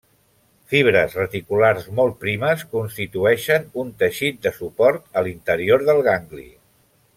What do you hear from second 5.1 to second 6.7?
a l'interior del gangli.